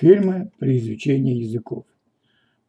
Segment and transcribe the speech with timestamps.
[0.00, 1.84] Фильмы при изучении языков.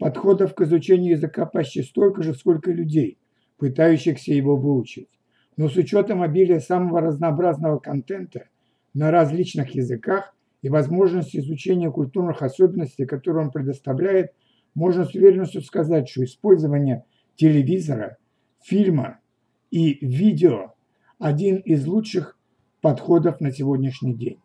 [0.00, 3.18] Подходов к изучению языка почти столько же, сколько людей,
[3.56, 5.08] пытающихся его выучить.
[5.56, 8.48] Но с учетом обилия самого разнообразного контента
[8.94, 14.32] на различных языках и возможности изучения культурных особенностей, которые он предоставляет,
[14.74, 17.04] можно с уверенностью сказать, что использование
[17.36, 18.16] телевизора,
[18.60, 19.20] фильма
[19.70, 20.74] и видео–
[21.20, 22.36] один из лучших
[22.80, 24.40] подходов на сегодняшний день.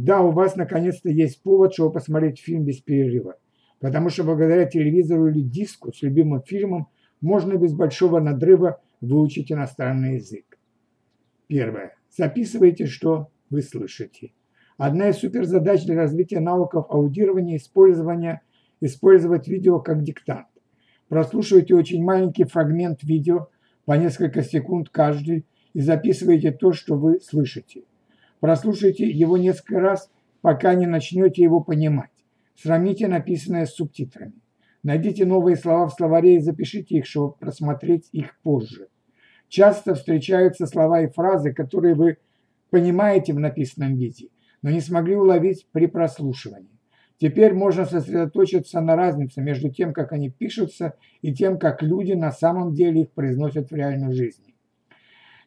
[0.00, 3.36] Да, у вас наконец-то есть повод, чтобы посмотреть фильм без перерыва,
[3.80, 6.88] потому что благодаря телевизору или диску с любимым фильмом
[7.20, 10.58] можно без большого надрыва выучить иностранный язык.
[11.48, 11.96] Первое.
[12.16, 14.32] Записывайте, что вы слышите.
[14.78, 18.40] Одна из суперзадач для развития навыков аудирования– использования,
[18.80, 20.46] использовать видео как диктант.
[21.08, 23.48] Прослушивайте очень маленький фрагмент видео
[23.84, 25.44] по несколько секунд каждый
[25.74, 27.82] и записывайте то, что вы слышите.
[28.40, 32.10] Прослушайте его несколько раз, пока не начнете его понимать.
[32.56, 34.34] Сравните написанное с субтитрами.
[34.82, 38.88] Найдите новые слова в словаре и запишите их, чтобы просмотреть их позже.
[39.48, 42.16] Часто встречаются слова и фразы, которые вы
[42.70, 44.28] понимаете в написанном виде,
[44.62, 46.78] но не смогли уловить при прослушивании.
[47.18, 52.32] Теперь можно сосредоточиться на разнице между тем, как они пишутся, и тем, как люди на
[52.32, 54.54] самом деле их произносят в реальной жизни.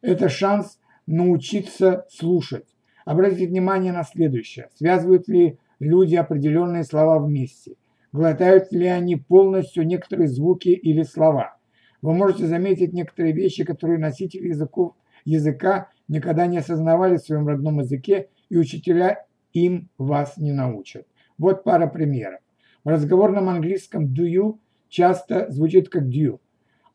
[0.02, 2.73] Это шанс научиться слушать.
[3.06, 4.70] Обратите внимание на следующее.
[4.76, 7.76] Связывают ли люди определенные слова вместе?
[8.12, 11.58] Глотают ли они полностью некоторые звуки или слова?
[12.02, 14.94] Вы можете заметить некоторые вещи, которые носители языков,
[15.26, 21.08] языка никогда не осознавали в своем родном языке, и учителя им вас не научат.
[21.38, 22.40] Вот пара примеров.
[22.84, 24.60] В разговорном английском do you
[24.90, 26.40] часто звучит как do,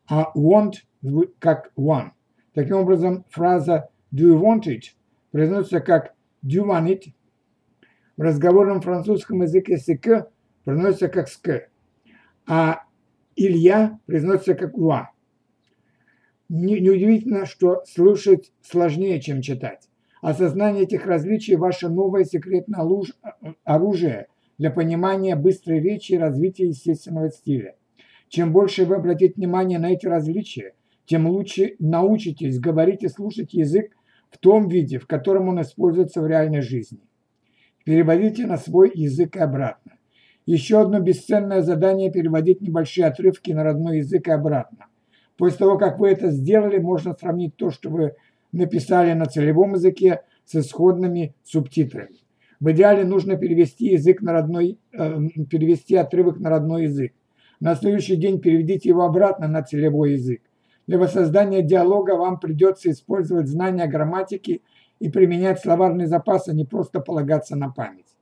[0.07, 0.73] а want
[1.39, 2.11] как one.
[2.53, 4.93] Таким образом, фраза do you want it
[5.31, 6.13] произносится как
[6.43, 7.13] it.
[8.17, 10.27] В разговорном французском языке ск
[10.63, 11.69] произносится как ск,
[12.47, 12.83] а
[13.35, 15.11] Илья произносится как уа.
[16.49, 19.87] Неудивительно, что слушать сложнее, чем читать.
[20.21, 22.85] Осознание этих различий– ваше новое секретное
[23.63, 24.27] оружие
[24.57, 27.75] для понимания быстрой речи и развития естественного стиля.
[28.27, 30.73] Чем больше вы обратите внимание на эти различия,
[31.05, 33.95] тем лучше научитесь говорить и слушать язык
[34.29, 36.99] в том виде, в котором он используется в реальной жизни.
[37.83, 39.93] Переводите на свой язык и обратно.
[40.45, 44.87] Еще одно бесценное задание– переводить небольшие отрывки на родной язык и обратно.
[45.37, 48.15] После того, как вы это сделали, можно сравнить то, что вы
[48.51, 52.17] написали на целевом языке с исходными субтитрами.
[52.59, 55.19] В идеале нужно перевести язык на родной, э,
[55.49, 57.13] перевести отрывок на родной язык.
[57.59, 60.41] На следующий день переведите его обратно на целевой язык.
[60.89, 64.63] Для воссоздания диалога вам придется использовать знания грамматики
[64.97, 68.17] и применять словарный запас, а не просто полагаться на память.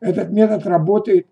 [0.00, 1.26] Этот метод работает,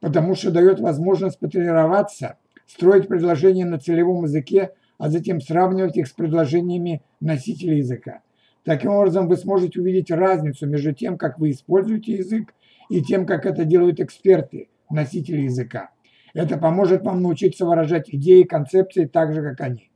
[0.00, 2.36] потому что дает возможность потренироваться,
[2.66, 8.20] строить предложения на целевом языке, а затем сравнивать их с предложениями носителя языка.
[8.64, 12.52] Таким образом, вы сможете увидеть разницу между тем, как вы используете язык,
[12.90, 15.88] и тем, как это делают эксперты, носители языка.
[16.34, 19.88] Это поможет вам научиться выражать идеи и концепции так же, как они.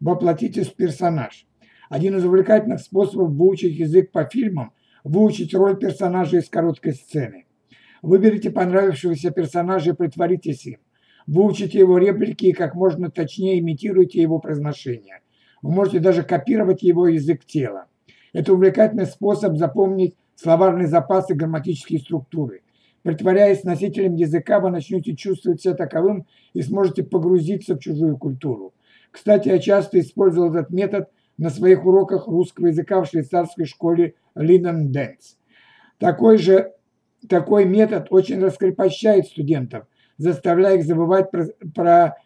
[0.00, 1.46] Воплотитесь в персонаж.
[1.88, 4.72] Один из увлекательных способов выучить язык по фильмам–
[5.06, 7.46] выучить роль персонажа из короткой сцены.
[8.02, 10.78] Выберите понравившегося персонажа и притворитесь им.
[11.28, 15.20] Выучите его реплики и как можно точнее имитируйте его произношение.
[15.62, 17.86] Вы можете даже копировать его язык тела.
[18.32, 22.62] Это увлекательный способ запомнить словарный запас и грамматические структуры.
[23.02, 28.74] Притворяясь носителем языка, вы начнете чувствовать себя таковым и сможете погрузиться в чужую культуру.
[29.16, 34.92] Кстати, я часто использовал этот метод на своих уроках русского языка в швейцарской школе Линен
[34.92, 35.38] Дэнс.
[35.96, 36.74] Такой же
[37.26, 39.86] такой метод очень раскрепощает студентов,
[40.18, 42.16] заставляя их забывать про, про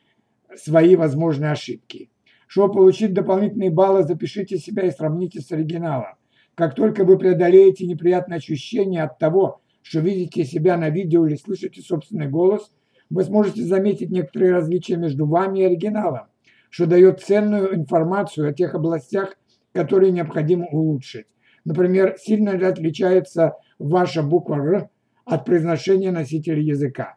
[0.56, 2.10] свои возможные ошибки.
[2.48, 6.16] Чтобы получить дополнительные баллы, запишите себя и сравните с оригиналом.
[6.56, 11.82] Как только вы преодолеете неприятное ощущение от того, что видите себя на видео или слышите
[11.82, 12.72] собственный голос,
[13.10, 16.29] вы сможете заметить некоторые различия между вами и оригиналом,
[16.70, 19.36] что дает ценную информацию о тех областях,
[19.72, 21.26] которые необходимо улучшить.
[21.64, 24.88] Например, сильно ли отличается ваша буква «Р»
[25.24, 27.16] от произношения носителя языка.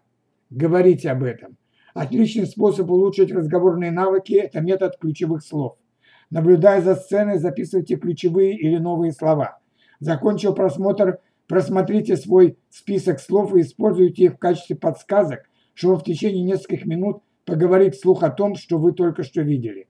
[0.50, 1.58] Говорите об этом.
[1.94, 5.78] Отличный способ улучшить разговорные навыки– это метод ключевых слов.
[6.30, 9.60] Наблюдая за сценой, записывайте ключевые или новые слова.
[10.00, 15.42] Закончив просмотр, просмотрите свой список слов и используйте их в качестве подсказок,
[15.76, 19.88] чтобы в течение нескольких минут поговорить вслух о том, что вы только что видели.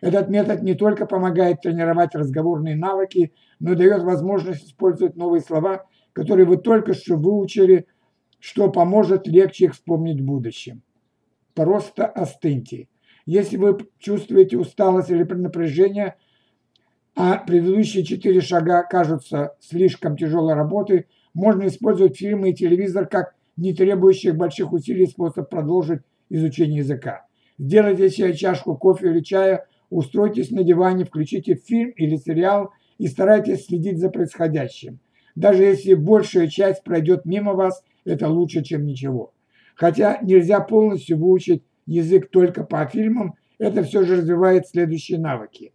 [0.00, 5.86] Этот метод не только помогает тренировать разговорные навыки, но и дает возможность использовать новые слова,
[6.12, 7.86] которые вы только что выучили
[8.46, 10.82] что поможет легче их вспомнить в будущем.
[11.54, 12.88] Просто остыньте.
[13.24, 16.16] Если вы чувствуете усталость или напряжение,
[17.16, 23.74] а предыдущие четыре шага кажутся слишком тяжелой работой, можно использовать фильмы и телевизор как не
[23.74, 27.26] требующих больших усилий способ продолжить изучение языка.
[27.58, 33.66] Сделайте себе чашку кофе или чая, устройтесь на диване, включите фильм или сериал и старайтесь
[33.66, 34.98] следить за происходящим.
[35.34, 39.32] Даже если большая часть пройдет мимо вас, это лучше, чем ничего.
[39.74, 45.72] Хотя нельзя полностью выучить язык только по фильмам, это все же развивает следующие навыки.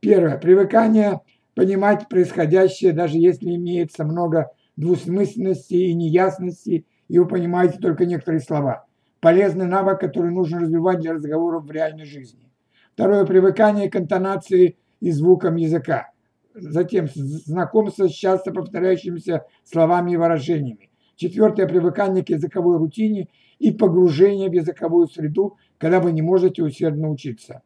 [0.00, 0.38] Первое.
[0.38, 1.20] Привыкание
[1.54, 8.86] понимать происходящее, даже если имеется много двусмысленности и неясности, и вы понимаете только некоторые слова.
[9.24, 12.52] Полезный навык, который нужно развивать для разговоров в реальной жизни.
[12.92, 13.24] Второе.
[13.24, 16.10] Привыкание к интонации и звукам языка.
[16.52, 20.90] Затем знакомство с часто повторяющимися словами и выражениями.
[21.16, 21.66] Четвертое.
[21.66, 23.28] Привыкание к языковой рутине
[23.58, 27.62] и погружение в языковую среду, когда вы не можете усердно учиться.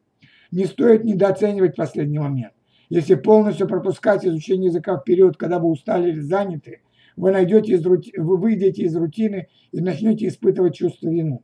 [0.52, 2.52] Не стоит недооценивать последний момент.
[2.88, 6.82] Если полностью пропускать изучение языка в период, когда вы устали или заняты,
[7.16, 8.12] вы, найдете из рути...
[8.16, 11.40] вы выйдете из рутины и начнете испытывать чувство вины.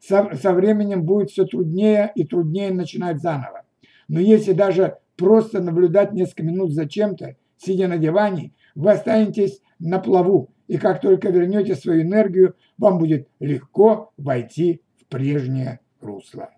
[0.00, 3.62] Со, со временем будет все труднее и труднее начинать заново.
[4.08, 9.98] Но если даже просто наблюдать несколько минут за чем-то, сидя на диване, вы останетесь на
[9.98, 16.50] плаву, и как только вернете свою энергию, вам будет легко войти в прежнее русло.